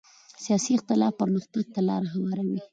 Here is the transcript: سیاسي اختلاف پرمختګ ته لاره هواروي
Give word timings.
سیاسي 0.43 0.71
اختلاف 0.75 1.13
پرمختګ 1.21 1.63
ته 1.73 1.79
لاره 1.87 2.07
هواروي 2.15 2.59